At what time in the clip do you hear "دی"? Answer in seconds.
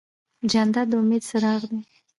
1.71-1.79